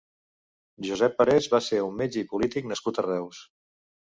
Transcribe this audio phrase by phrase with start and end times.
[0.87, 3.47] Joseph Parés va ser un metge i polític nascut a Reus.